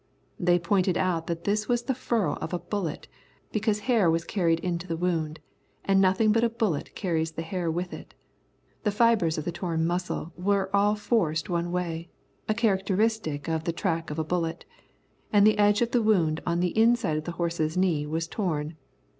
[0.39, 3.07] They pointed out that this was the furrow of a bullet,
[3.51, 5.39] because hair was carried into the wound,
[5.85, 8.15] and nothing but a bullet carries the hair with it.
[8.81, 12.09] The fibres of the torn muscle were all forced one way,
[12.49, 14.65] a characteristic of the track of a bullet,
[15.31, 18.77] and the edge of the wound on the inside of the horse's knee was torn.